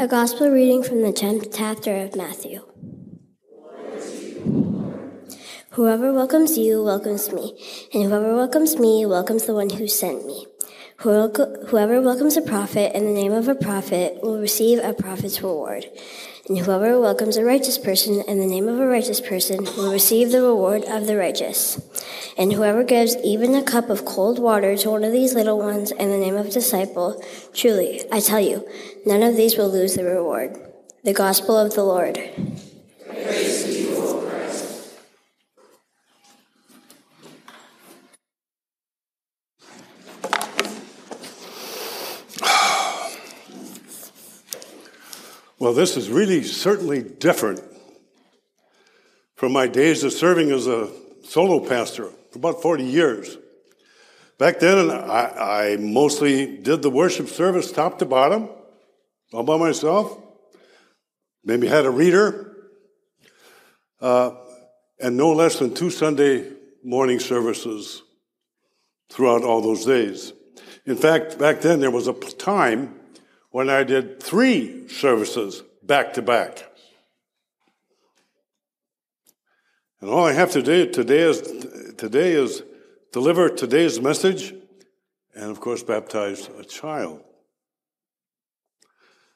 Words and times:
A 0.00 0.08
Gospel 0.08 0.48
reading 0.48 0.82
from 0.82 1.02
the 1.02 1.12
10th 1.12 1.54
chapter 1.54 1.94
of 1.96 2.16
Matthew. 2.16 2.64
Whoever 5.72 6.10
welcomes 6.14 6.56
you 6.56 6.82
welcomes 6.82 7.30
me, 7.30 7.52
and 7.92 8.04
whoever 8.04 8.34
welcomes 8.34 8.78
me 8.78 9.04
welcomes 9.04 9.44
the 9.44 9.52
one 9.52 9.68
who 9.68 9.86
sent 9.86 10.24
me. 10.24 10.46
Whoever 11.00 12.02
welcomes 12.02 12.36
a 12.36 12.42
prophet 12.42 12.94
in 12.94 13.06
the 13.06 13.12
name 13.14 13.32
of 13.32 13.48
a 13.48 13.54
prophet 13.54 14.22
will 14.22 14.38
receive 14.38 14.78
a 14.80 14.92
prophet's 14.92 15.40
reward. 15.40 15.86
And 16.46 16.58
whoever 16.58 17.00
welcomes 17.00 17.38
a 17.38 17.44
righteous 17.44 17.78
person 17.78 18.20
in 18.28 18.38
the 18.38 18.46
name 18.46 18.68
of 18.68 18.78
a 18.78 18.86
righteous 18.86 19.18
person 19.18 19.64
will 19.64 19.90
receive 19.92 20.30
the 20.30 20.42
reward 20.42 20.84
of 20.84 21.06
the 21.06 21.16
righteous. 21.16 21.80
And 22.36 22.52
whoever 22.52 22.84
gives 22.84 23.16
even 23.24 23.54
a 23.54 23.62
cup 23.62 23.88
of 23.88 24.04
cold 24.04 24.38
water 24.38 24.76
to 24.76 24.90
one 24.90 25.02
of 25.02 25.12
these 25.12 25.32
little 25.32 25.58
ones 25.58 25.90
in 25.90 26.10
the 26.10 26.18
name 26.18 26.36
of 26.36 26.48
a 26.48 26.50
disciple, 26.50 27.24
truly, 27.54 28.02
I 28.12 28.20
tell 28.20 28.40
you, 28.40 28.68
none 29.06 29.22
of 29.22 29.36
these 29.36 29.56
will 29.56 29.70
lose 29.70 29.94
the 29.94 30.04
reward. 30.04 30.54
The 31.02 31.14
Gospel 31.14 31.58
of 31.58 31.74
the 31.74 31.82
Lord. 31.82 32.18
Well, 45.60 45.74
this 45.74 45.98
is 45.98 46.08
really 46.08 46.42
certainly 46.42 47.02
different 47.02 47.60
from 49.36 49.52
my 49.52 49.66
days 49.66 50.02
of 50.04 50.14
serving 50.14 50.50
as 50.52 50.66
a 50.66 50.88
solo 51.22 51.60
pastor 51.60 52.08
for 52.30 52.38
about 52.38 52.62
40 52.62 52.82
years. 52.82 53.36
Back 54.38 54.58
then, 54.60 54.90
I, 54.90 55.72
I 55.72 55.76
mostly 55.76 56.56
did 56.56 56.80
the 56.80 56.88
worship 56.88 57.28
service 57.28 57.70
top 57.70 57.98
to 57.98 58.06
bottom, 58.06 58.48
all 59.34 59.42
by 59.42 59.58
myself. 59.58 60.18
Maybe 61.44 61.66
had 61.66 61.84
a 61.84 61.90
reader, 61.90 62.56
uh, 64.00 64.30
and 64.98 65.18
no 65.18 65.32
less 65.32 65.58
than 65.58 65.74
two 65.74 65.90
Sunday 65.90 66.50
morning 66.82 67.20
services 67.20 68.02
throughout 69.10 69.44
all 69.44 69.60
those 69.60 69.84
days. 69.84 70.32
In 70.86 70.96
fact, 70.96 71.38
back 71.38 71.60
then 71.60 71.80
there 71.80 71.90
was 71.90 72.08
a 72.08 72.14
time 72.14 72.99
when 73.50 73.68
I 73.68 73.84
did 73.84 74.22
three 74.22 74.88
services 74.88 75.62
back 75.82 76.14
to 76.14 76.22
back. 76.22 76.64
And 80.00 80.08
all 80.08 80.24
I 80.24 80.32
have 80.32 80.52
to 80.52 80.62
do 80.62 80.90
today 80.90 81.20
is, 81.20 81.40
today 81.98 82.32
is 82.32 82.62
deliver 83.12 83.48
today's 83.48 84.00
message 84.00 84.54
and, 85.34 85.50
of 85.50 85.60
course, 85.60 85.82
baptize 85.82 86.48
a 86.58 86.64
child. 86.64 87.22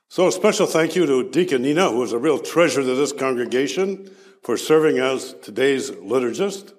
So, 0.09 0.29
a 0.29 0.33
special 0.33 0.67
thank 0.67 0.95
you 0.97 1.07
to 1.07 1.29
Deacon 1.29 1.63
Nina, 1.63 1.91
who 1.91 2.03
is 2.03 2.13
a 2.13 2.19
real 2.19 2.39
treasure 2.39 2.83
to 2.83 2.95
this 2.95 3.13
congregation, 3.13 4.11
for 4.43 4.57
serving 4.57 4.99
as 4.99 5.35
today's 5.43 5.91
liturgist, 5.91 6.73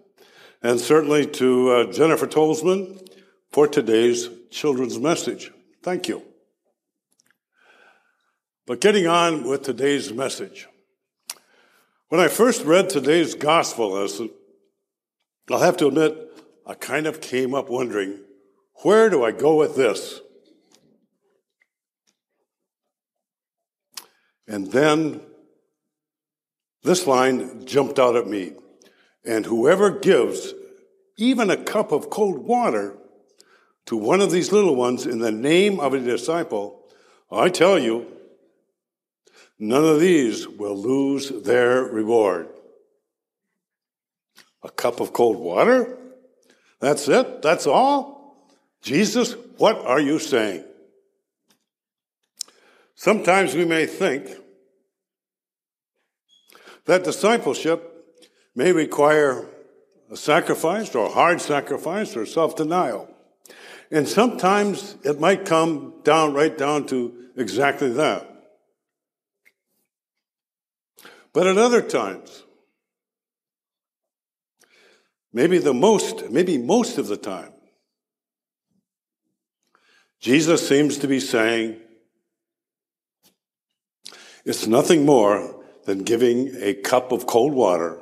and 0.61 0.79
certainly 0.79 1.25
to 1.25 1.71
uh, 1.71 1.91
Jennifer 1.91 2.27
Tolsman 2.27 3.05
for 3.51 3.67
today's 3.67 4.29
children's 4.51 4.99
message. 4.99 5.51
Thank 5.81 6.07
you. 6.07 6.23
But 8.67 8.81
getting 8.81 9.05
on 9.05 9.43
with 9.47 9.61
today's 9.61 10.11
message. 10.11 10.67
When 12.09 12.19
I 12.19 12.27
first 12.27 12.63
read 12.63 12.89
today's 12.89 13.35
gospel 13.35 13.91
lesson, 13.91 14.31
I'll 15.51 15.59
have 15.59 15.77
to 15.77 15.87
admit, 15.87 16.17
I 16.65 16.73
kind 16.73 17.05
of 17.05 17.21
came 17.21 17.53
up 17.53 17.69
wondering, 17.69 18.19
where 18.81 19.09
do 19.11 19.23
I 19.23 19.31
go 19.31 19.55
with 19.55 19.75
this? 19.75 20.19
And 24.47 24.71
then 24.71 25.21
this 26.83 27.05
line 27.05 27.65
jumped 27.65 27.99
out 27.99 28.15
at 28.15 28.27
me. 28.27 28.53
And 29.23 29.45
whoever 29.45 29.91
gives 29.91 30.53
even 31.17 31.51
a 31.51 31.63
cup 31.63 31.91
of 31.91 32.09
cold 32.09 32.39
water 32.39 32.97
to 33.85 33.95
one 33.95 34.21
of 34.21 34.31
these 34.31 34.51
little 34.51 34.75
ones 34.75 35.05
in 35.05 35.19
the 35.19 35.31
name 35.31 35.79
of 35.79 35.93
a 35.93 35.99
disciple, 35.99 36.83
I 37.31 37.49
tell 37.49 37.77
you, 37.77 38.11
None 39.57 39.85
of 39.85 39.99
these 39.99 40.47
will 40.47 40.75
lose 40.75 41.29
their 41.29 41.83
reward. 41.83 42.49
A 44.63 44.69
cup 44.69 44.99
of 44.99 45.13
cold 45.13 45.37
water? 45.37 45.97
That's 46.79 47.07
it? 47.07 47.41
That's 47.41 47.67
all? 47.67 48.49
Jesus, 48.81 49.35
what 49.57 49.77
are 49.77 49.99
you 49.99 50.19
saying? 50.19 50.63
Sometimes 52.95 53.55
we 53.55 53.65
may 53.65 53.85
think 53.85 54.29
that 56.85 57.03
discipleship 57.03 57.91
may 58.55 58.71
require 58.71 59.45
a 60.11 60.17
sacrifice 60.17 60.93
or 60.95 61.07
a 61.07 61.09
hard 61.09 61.41
sacrifice 61.41 62.15
or 62.15 62.25
self 62.25 62.55
denial. 62.55 63.09
And 63.91 64.07
sometimes 64.07 64.95
it 65.03 65.19
might 65.19 65.45
come 65.45 65.93
down 66.03 66.33
right 66.33 66.55
down 66.57 66.85
to 66.87 67.13
exactly 67.35 67.89
that. 67.93 68.34
But 71.35 71.47
at 71.47 71.57
other 71.57 71.81
times, 71.81 72.43
maybe 75.33 75.57
the 75.57 75.73
most, 75.73 76.29
maybe 76.29 76.57
most 76.57 76.97
of 76.97 77.07
the 77.07 77.17
time, 77.17 77.51
Jesus 80.21 80.65
seems 80.65 80.97
to 80.99 81.09
be 81.09 81.19
saying, 81.19 81.75
it's 84.45 84.65
nothing 84.65 85.05
more 85.05 85.61
than 85.83 86.03
giving 86.03 86.55
a 86.61 86.73
cup 86.73 87.11
of 87.11 87.27
cold 87.27 87.53
water 87.53 87.99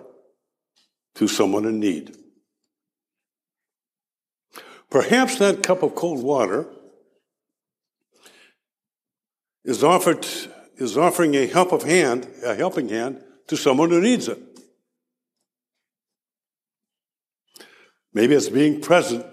to 1.15 1.27
someone 1.27 1.65
in 1.65 1.79
need. 1.79 2.15
Perhaps 4.91 5.39
that 5.39 5.63
cup 5.63 5.81
of 5.81 5.95
cold 5.95 6.21
water 6.21 6.67
is 9.65 9.83
offered 9.83 10.23
is 10.77 10.97
offering 10.97 11.35
a 11.35 11.45
help 11.45 11.71
of 11.71 11.83
hand, 11.83 12.27
a 12.43 12.55
helping 12.55 12.89
hand 12.89 13.21
to 13.47 13.57
someone 13.57 13.89
who 13.89 14.01
needs 14.01 14.27
it. 14.27 14.39
Maybe 18.13 18.35
it's 18.35 18.49
being 18.49 18.81
present 18.81 19.25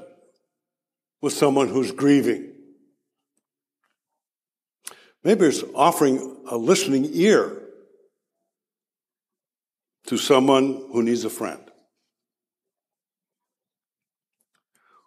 with 1.21 1.33
someone 1.33 1.69
who's 1.69 1.93
grieving. 1.93 2.53
Maybe 5.23 5.47
it's 5.47 5.63
offering 5.75 6.45
a 6.51 6.57
listening 6.57 7.09
ear 7.13 7.61
to 10.07 10.17
someone 10.17 10.89
who 10.93 11.03
needs 11.03 11.25
a 11.25 11.31
friend. 11.31 11.61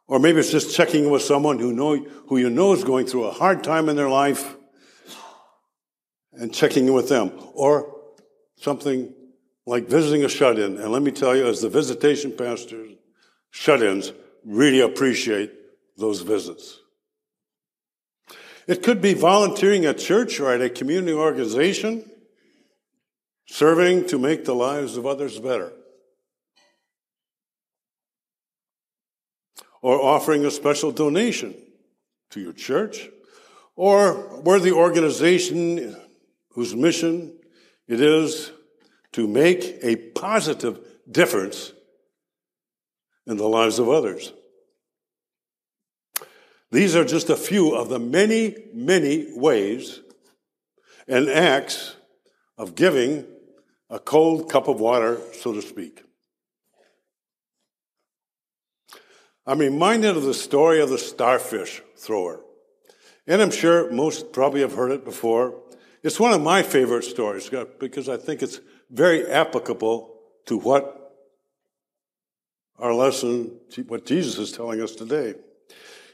Or 0.07 0.19
maybe 0.19 0.39
it's 0.39 0.51
just 0.51 0.75
checking 0.75 1.09
with 1.09 1.23
someone 1.23 1.57
who, 1.57 1.73
know, 1.73 1.97
who 2.27 2.37
you 2.37 2.49
know 2.49 2.73
is 2.73 2.83
going 2.83 3.07
through 3.07 3.23
a 3.23 3.31
hard 3.31 3.63
time 3.63 3.89
in 3.89 3.95
their 3.95 4.09
life 4.09 4.55
and 6.35 6.53
checking 6.53 6.87
in 6.87 6.93
with 6.93 7.09
them. 7.09 7.31
Or 7.53 7.93
something 8.57 9.13
like 9.65 9.87
visiting 9.87 10.23
a 10.23 10.29
shut 10.29 10.59
in. 10.59 10.77
And 10.77 10.91
let 10.91 11.01
me 11.01 11.11
tell 11.11 11.35
you, 11.35 11.47
as 11.47 11.61
the 11.61 11.69
visitation 11.69 12.31
pastors, 12.31 12.91
shut 13.51 13.81
ins 13.81 14.11
really 14.45 14.81
appreciate 14.81 15.51
those 15.97 16.21
visits. 16.21 16.79
It 18.67 18.83
could 18.83 19.01
be 19.01 19.13
volunteering 19.13 19.85
at 19.85 19.97
church 19.97 20.39
or 20.39 20.51
at 20.51 20.61
a 20.61 20.69
community 20.69 21.13
organization, 21.13 22.09
serving 23.45 24.07
to 24.07 24.17
make 24.17 24.45
the 24.45 24.55
lives 24.55 24.95
of 24.95 25.05
others 25.05 25.39
better. 25.39 25.71
Or 29.81 30.01
offering 30.01 30.45
a 30.45 30.51
special 30.51 30.91
donation 30.91 31.55
to 32.31 32.39
your 32.39 32.53
church, 32.53 33.09
or 33.75 34.13
where 34.41 34.59
the 34.59 34.71
organization 34.71 35.97
whose 36.53 36.75
mission 36.75 37.37
it 37.87 38.01
is 38.01 38.51
to 39.11 39.27
make 39.27 39.77
a 39.83 39.95
positive 39.95 40.79
difference 41.09 41.73
in 43.27 43.37
the 43.37 43.47
lives 43.47 43.79
of 43.79 43.89
others. 43.89 44.33
These 46.71 46.95
are 46.95 47.05
just 47.05 47.29
a 47.29 47.35
few 47.35 47.75
of 47.75 47.89
the 47.89 47.99
many, 47.99 48.55
many 48.73 49.27
ways 49.35 49.99
and 51.07 51.29
acts 51.29 51.95
of 52.57 52.75
giving 52.75 53.25
a 53.89 53.99
cold 53.99 54.49
cup 54.49 54.67
of 54.67 54.79
water, 54.79 55.19
so 55.33 55.53
to 55.53 55.61
speak. 55.61 56.03
I'm 59.45 59.59
reminded 59.59 60.15
of 60.15 60.23
the 60.23 60.33
story 60.33 60.81
of 60.81 60.89
the 60.89 60.97
starfish 60.97 61.81
thrower. 61.97 62.39
And 63.27 63.41
I'm 63.41 63.51
sure 63.51 63.91
most 63.91 64.31
probably 64.31 64.61
have 64.61 64.73
heard 64.73 64.91
it 64.91 65.05
before. 65.05 65.61
It's 66.03 66.19
one 66.19 66.33
of 66.33 66.41
my 66.41 66.63
favorite 66.63 67.03
stories 67.03 67.49
because 67.79 68.09
I 68.09 68.17
think 68.17 68.43
it's 68.43 68.59
very 68.91 69.25
applicable 69.25 70.19
to 70.47 70.57
what 70.57 70.99
our 72.77 72.93
lesson, 72.93 73.59
what 73.87 74.05
Jesus 74.05 74.37
is 74.37 74.51
telling 74.51 74.81
us 74.81 74.95
today. 74.95 75.35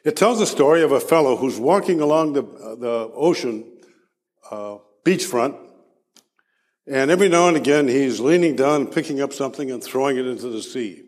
It 0.05 0.15
tells 0.15 0.39
the 0.39 0.45
story 0.45 0.83
of 0.83 0.91
a 0.91 0.99
fellow 0.99 1.35
who's 1.35 1.59
walking 1.59 2.01
along 2.01 2.33
the, 2.33 2.43
uh, 2.43 2.75
the 2.75 3.11
ocean 3.15 3.65
uh, 4.51 4.77
beachfront, 5.03 5.57
and 6.87 7.09
every 7.11 7.27
now 7.27 7.47
and 7.47 7.57
again 7.57 7.87
he's 7.87 8.19
leaning 8.19 8.55
down, 8.55 8.87
picking 8.87 9.21
up 9.21 9.33
something, 9.33 9.71
and 9.71 9.83
throwing 9.83 10.17
it 10.17 10.25
into 10.25 10.49
the 10.49 10.61
sea. 10.61 11.03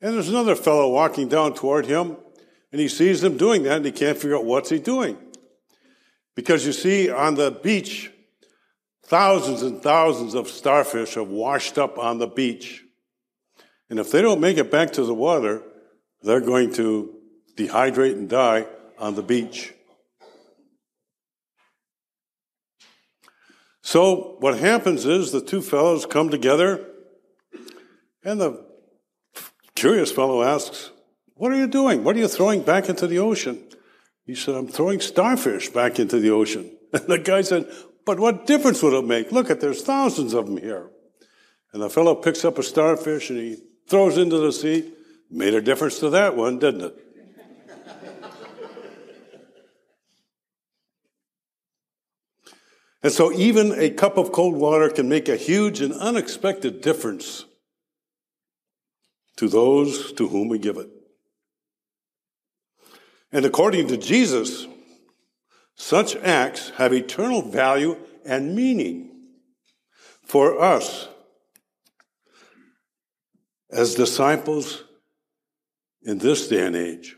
And 0.00 0.14
there's 0.14 0.28
another 0.28 0.54
fellow 0.54 0.90
walking 0.90 1.28
down 1.28 1.54
toward 1.54 1.86
him, 1.86 2.16
and 2.70 2.80
he 2.80 2.88
sees 2.88 3.24
him 3.24 3.36
doing 3.36 3.62
that, 3.64 3.78
and 3.78 3.86
he 3.86 3.92
can't 3.92 4.18
figure 4.18 4.36
out 4.36 4.44
what's 4.44 4.70
he 4.70 4.78
doing. 4.78 5.16
Because 6.34 6.66
you 6.66 6.72
see, 6.72 7.10
on 7.10 7.34
the 7.34 7.50
beach, 7.50 8.10
thousands 9.04 9.62
and 9.62 9.82
thousands 9.82 10.34
of 10.34 10.48
starfish 10.48 11.14
have 11.14 11.28
washed 11.28 11.78
up 11.78 11.98
on 11.98 12.18
the 12.18 12.26
beach. 12.26 12.84
And 13.88 13.98
if 13.98 14.10
they 14.10 14.22
don't 14.22 14.40
make 14.40 14.56
it 14.56 14.70
back 14.70 14.92
to 14.92 15.04
the 15.04 15.14
water, 15.14 15.62
they're 16.22 16.40
going 16.40 16.72
to 16.74 17.14
dehydrate 17.56 18.14
and 18.14 18.28
die 18.28 18.66
on 18.98 19.14
the 19.14 19.22
beach. 19.22 19.74
So 23.82 24.36
what 24.40 24.58
happens 24.58 25.04
is 25.04 25.30
the 25.30 25.42
two 25.42 25.60
fellows 25.60 26.06
come 26.06 26.30
together, 26.30 26.84
and 28.24 28.40
the 28.40 28.64
curious 29.74 30.10
fellow 30.10 30.42
asks, 30.42 30.90
What 31.34 31.52
are 31.52 31.56
you 31.56 31.66
doing? 31.66 32.02
What 32.02 32.16
are 32.16 32.18
you 32.18 32.28
throwing 32.28 32.62
back 32.62 32.88
into 32.88 33.06
the 33.06 33.18
ocean? 33.18 33.62
He 34.26 34.34
said, 34.34 34.54
I'm 34.54 34.68
throwing 34.68 35.00
starfish 35.00 35.68
back 35.68 35.98
into 35.98 36.18
the 36.18 36.30
ocean. 36.30 36.70
And 36.94 37.08
the 37.08 37.18
guy 37.18 37.40
said, 37.40 37.68
But 38.06 38.20
what 38.20 38.46
difference 38.46 38.80
would 38.80 38.92
it 38.92 39.04
make? 39.04 39.32
Look 39.32 39.50
at 39.50 39.60
there's 39.60 39.82
thousands 39.82 40.32
of 40.32 40.46
them 40.46 40.58
here. 40.58 40.90
And 41.72 41.82
the 41.82 41.90
fellow 41.90 42.14
picks 42.14 42.44
up 42.44 42.56
a 42.56 42.62
starfish 42.62 43.30
and 43.30 43.38
he 43.40 43.56
throws 43.88 44.16
into 44.16 44.38
the 44.38 44.52
sea. 44.52 44.92
Made 45.28 45.54
a 45.54 45.60
difference 45.60 45.98
to 45.98 46.10
that 46.10 46.36
one, 46.36 46.60
didn't 46.60 46.82
it? 46.82 46.94
and 53.02 53.12
so, 53.12 53.32
even 53.32 53.72
a 53.72 53.90
cup 53.90 54.16
of 54.16 54.30
cold 54.30 54.54
water 54.54 54.88
can 54.88 55.08
make 55.08 55.28
a 55.28 55.36
huge 55.36 55.80
and 55.80 55.92
unexpected 55.94 56.80
difference 56.80 57.44
to 59.36 59.48
those 59.48 60.12
to 60.12 60.28
whom 60.28 60.46
we 60.46 60.60
give 60.60 60.76
it. 60.76 60.88
And 63.34 63.44
according 63.44 63.88
to 63.88 63.96
Jesus, 63.96 64.68
such 65.74 66.14
acts 66.14 66.70
have 66.76 66.92
eternal 66.92 67.42
value 67.42 67.96
and 68.24 68.54
meaning 68.54 69.10
for 70.22 70.62
us 70.62 71.08
as 73.72 73.96
disciples 73.96 74.84
in 76.04 76.18
this 76.18 76.46
day 76.46 76.64
and 76.64 76.76
age. 76.76 77.16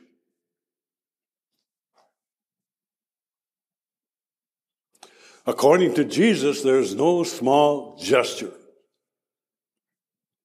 According 5.44 5.92
to 5.94 6.04
Jesus, 6.04 6.62
there's 6.62 6.94
no 6.94 7.24
small 7.24 7.98
gesture. 7.98 8.54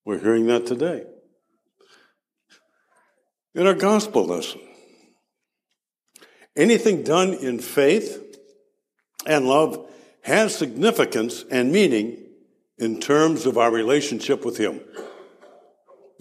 We're 0.04 0.20
hearing 0.20 0.48
that 0.48 0.66
today. 0.66 1.06
In 3.56 3.66
our 3.68 3.74
gospel 3.74 4.26
lesson, 4.26 4.60
anything 6.56 7.04
done 7.04 7.34
in 7.34 7.60
faith 7.60 8.38
and 9.26 9.48
love 9.48 9.90
has 10.24 10.56
significance 10.56 11.44
and 11.50 11.72
meaning 11.72 12.18
in 12.78 13.00
terms 13.00 13.46
of 13.46 13.58
our 13.58 13.72
relationship 13.72 14.46
with 14.46 14.58
Him 14.58 14.82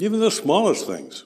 even 0.01 0.21
the 0.21 0.31
smallest 0.31 0.87
things. 0.87 1.25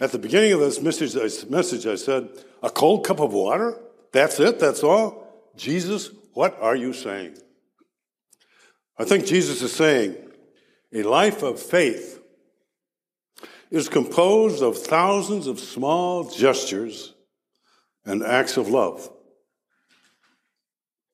At 0.00 0.12
the 0.12 0.18
beginning 0.18 0.52
of 0.52 0.60
this 0.60 0.80
message, 0.80 1.86
I 1.86 1.94
said, 1.94 2.28
A 2.62 2.70
cold 2.70 3.06
cup 3.06 3.20
of 3.20 3.32
water? 3.32 3.78
That's 4.12 4.40
it? 4.40 4.58
That's 4.58 4.82
all? 4.82 5.52
Jesus, 5.56 6.10
what 6.32 6.58
are 6.60 6.74
you 6.74 6.92
saying? 6.92 7.36
I 8.98 9.04
think 9.04 9.26
Jesus 9.26 9.62
is 9.62 9.72
saying 9.72 10.16
a 10.92 11.02
life 11.02 11.42
of 11.42 11.60
faith 11.60 12.20
is 13.74 13.88
composed 13.88 14.62
of 14.62 14.78
thousands 14.78 15.48
of 15.48 15.58
small 15.58 16.30
gestures 16.30 17.12
and 18.04 18.22
acts 18.22 18.56
of 18.56 18.68
love, 18.68 19.10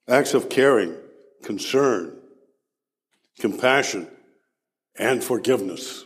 acts 0.06 0.34
of 0.34 0.50
caring, 0.50 0.94
concern, 1.42 2.14
compassion, 3.38 4.06
and 4.94 5.24
forgiveness. 5.24 6.04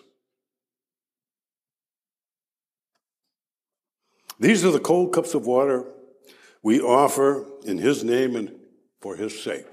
These 4.39 4.65
are 4.65 4.71
the 4.71 4.79
cold 4.79 5.13
cups 5.13 5.35
of 5.35 5.47
water 5.47 5.85
we 6.63 6.81
offer 6.81 7.47
in 7.65 7.79
His 7.79 8.05
name 8.05 8.37
and 8.37 8.55
for 9.01 9.17
His 9.17 9.43
sake. 9.43 9.67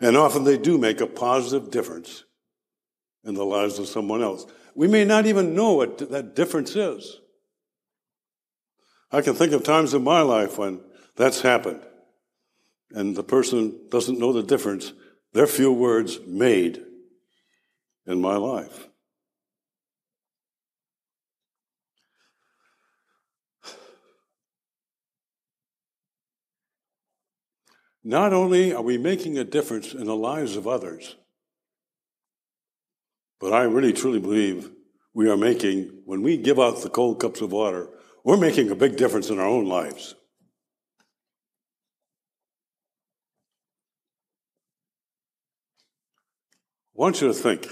And 0.00 0.16
often 0.16 0.44
they 0.44 0.58
do 0.58 0.78
make 0.78 1.00
a 1.00 1.08
positive 1.08 1.72
difference 1.72 2.22
in 3.24 3.34
the 3.34 3.44
lives 3.44 3.78
of 3.78 3.88
someone 3.88 4.22
else. 4.22 4.46
We 4.74 4.88
may 4.88 5.04
not 5.04 5.26
even 5.26 5.54
know 5.54 5.72
what 5.74 6.10
that 6.10 6.34
difference 6.34 6.76
is. 6.76 7.20
I 9.10 9.22
can 9.22 9.34
think 9.34 9.52
of 9.52 9.64
times 9.64 9.94
in 9.94 10.04
my 10.04 10.20
life 10.20 10.58
when 10.58 10.80
that's 11.16 11.40
happened 11.40 11.82
and 12.92 13.16
the 13.16 13.22
person 13.22 13.78
doesn't 13.90 14.18
know 14.18 14.32
the 14.32 14.42
difference, 14.42 14.92
their 15.32 15.46
few 15.46 15.72
words 15.72 16.20
made 16.26 16.82
in 18.06 18.20
my 18.20 18.36
life. 18.36 18.88
Not 28.02 28.32
only 28.32 28.72
are 28.72 28.80
we 28.80 28.96
making 28.96 29.36
a 29.36 29.44
difference 29.44 29.92
in 29.92 30.04
the 30.04 30.16
lives 30.16 30.56
of 30.56 30.66
others, 30.66 31.16
but 33.40 33.52
I 33.52 33.62
really 33.62 33.92
truly 33.92 34.20
believe 34.20 34.70
we 35.14 35.28
are 35.28 35.36
making, 35.36 36.02
when 36.04 36.22
we 36.22 36.36
give 36.36 36.58
out 36.58 36.82
the 36.82 36.90
cold 36.90 37.20
cups 37.20 37.40
of 37.40 37.52
water, 37.52 37.88
we're 38.24 38.36
making 38.36 38.70
a 38.70 38.74
big 38.74 38.96
difference 38.96 39.30
in 39.30 39.38
our 39.38 39.46
own 39.46 39.66
lives. 39.66 40.14
I 46.96 47.00
want 47.00 47.20
you 47.20 47.28
to 47.28 47.34
think 47.34 47.68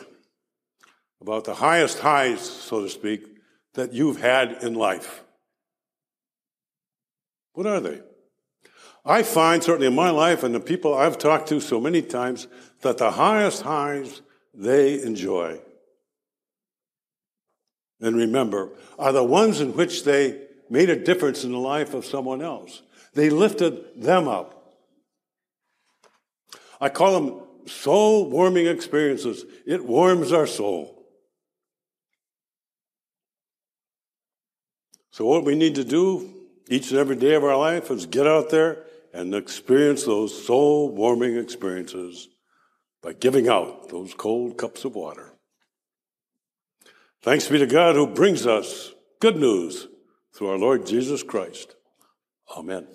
about 1.21 1.45
the 1.45 1.55
highest 1.55 1.99
highs, 1.99 2.41
so 2.41 2.83
to 2.83 2.89
speak, 2.89 3.27
that 3.75 3.93
you've 3.93 4.21
had 4.21 4.63
in 4.63 4.75
life. 4.75 5.25
What 7.53 7.67
are 7.67 7.81
they? 7.81 8.01
I 9.05 9.23
find, 9.23 9.63
certainly 9.63 9.89
in 9.89 9.95
my 9.95 10.11
life 10.11 10.43
and 10.43 10.55
the 10.55 10.61
people 10.61 10.95
I've 10.95 11.19
talked 11.19 11.49
to 11.49 11.61
so 11.61 11.81
many 11.81 12.03
times, 12.03 12.47
that 12.83 12.99
the 12.99 13.13
highest 13.13 13.63
highs 13.63 14.23
they 14.57 15.03
enjoy 15.03 15.61
and 18.01 18.17
remember 18.17 18.71
are 18.99 19.13
the 19.13 19.23
ones 19.23 19.61
in 19.61 19.75
which 19.75 20.05
they 20.05 20.43
made 20.69 20.91
a 20.91 20.97
difference 20.97 21.45
in 21.45 21.53
the 21.53 21.59
life 21.59 21.95
of 21.95 22.05
someone 22.05 22.43
else. 22.43 22.83
They 23.15 23.31
lifted 23.31 24.03
them 24.03 24.29
up. 24.29 24.53
I 26.81 26.89
call 26.89 27.21
them 27.21 27.41
soul 27.67 28.31
warming 28.31 28.67
experiences. 28.67 29.45
It 29.67 29.85
warms 29.85 30.33
our 30.33 30.47
soul. 30.47 30.93
So, 35.11 35.25
what 35.25 35.45
we 35.45 35.55
need 35.55 35.77
to 35.77 35.85
do 35.85 36.31
each 36.69 36.91
and 36.91 36.99
every 36.99 37.17
day 37.17 37.35
of 37.35 37.45
our 37.45 37.57
life 37.57 37.91
is 37.91 38.05
get 38.05 38.27
out 38.27 38.51
there 38.51 38.85
and 39.15 39.35
experience 39.35 40.05
those 40.05 40.47
soul 40.47 40.91
warming 40.95 41.39
experiences 41.39 42.29
by 43.07 43.13
giving 43.13 43.47
out 43.47 43.89
those 43.89 44.15
cold 44.15 44.59
cups 44.59 44.85
of 44.85 44.97
water. 44.97 45.33
Thanks 47.23 47.47
be 47.47 47.61
to 47.61 47.67
God 47.67 47.95
who 47.95 48.09
brings 48.09 48.49
us 48.49 48.95
good 49.21 49.37
news 49.37 49.87
through 50.35 50.49
our 50.49 50.59
Lord 50.59 50.89
Jesus 50.89 51.23
Christ. 51.23 51.77
Amen. 52.57 52.89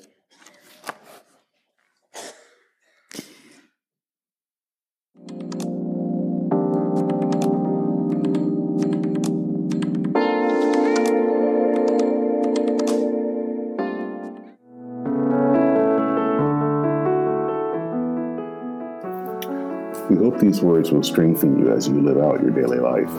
Hope 20.24 20.40
these 20.40 20.62
words 20.62 20.92
will 20.92 21.04
strengthen 21.04 21.58
you 21.58 21.72
as 21.72 21.88
you 21.88 22.02
live 22.02 22.18
out 22.18 22.42
your 22.42 22.52
daily 22.52 22.80
life. 22.80 23.12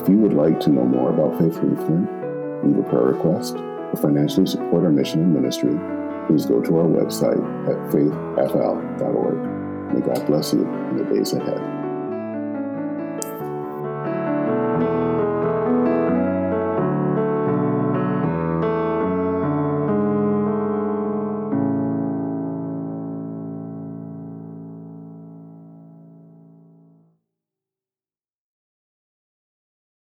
If 0.00 0.08
you 0.08 0.16
would 0.18 0.34
like 0.34 0.60
to 0.60 0.70
know 0.70 0.84
more 0.84 1.10
about 1.10 1.38
Faith 1.38 1.56
Lutheran, 1.62 2.08
leave 2.62 2.78
a 2.78 2.82
prayer 2.88 3.12
request, 3.12 3.56
or 3.56 3.96
financially 3.96 4.46
support 4.46 4.84
our 4.84 4.90
mission 4.90 5.20
and 5.20 5.32
ministry, 5.32 5.78
please 6.26 6.46
go 6.46 6.60
to 6.60 6.78
our 6.78 6.86
website 6.86 7.40
at 7.68 7.76
faithfl.org. 7.92 9.94
May 9.94 10.00
God 10.00 10.26
bless 10.26 10.52
you 10.52 10.66
in 10.66 10.96
the 10.96 11.04
days 11.04 11.32
ahead. 11.32 11.75